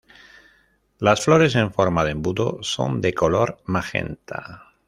[0.97, 4.69] Las flores en forma de embudo son de color magenta.